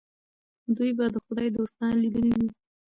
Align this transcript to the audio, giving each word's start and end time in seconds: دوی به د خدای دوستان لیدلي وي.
دوی 0.75 0.91
به 0.97 1.05
د 1.13 1.15
خدای 1.25 1.49
دوستان 1.57 1.93
لیدلي 2.03 2.31
وي. 2.39 2.49